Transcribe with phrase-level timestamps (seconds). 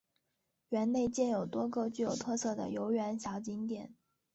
[0.69, 3.93] 园内建有多个具有特色的游园小景点。